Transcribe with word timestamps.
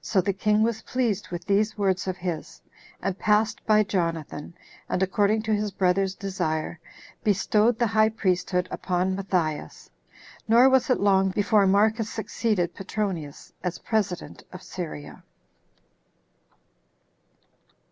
So 0.00 0.20
the 0.20 0.32
king 0.32 0.64
was 0.64 0.82
pleased 0.82 1.28
with 1.30 1.44
these 1.46 1.78
words 1.78 2.08
of 2.08 2.16
his, 2.16 2.60
and 3.00 3.16
passed 3.16 3.64
by 3.66 3.84
Jonathan, 3.84 4.52
and, 4.88 5.00
according 5.00 5.42
to 5.42 5.54
his 5.54 5.70
brother's 5.70 6.16
desire, 6.16 6.80
bestowed 7.22 7.78
the 7.78 7.86
high 7.86 8.08
priesthood 8.08 8.66
upon 8.72 9.14
Matthias. 9.14 9.88
Nor 10.48 10.68
was 10.68 10.90
it 10.90 10.98
long 10.98 11.28
before 11.30 11.68
Marcus 11.68 12.10
succeeded 12.10 12.74
Petronius, 12.74 13.52
as 13.62 13.78
president 13.78 14.42
of 14.52 14.60
Syria. 14.60 15.22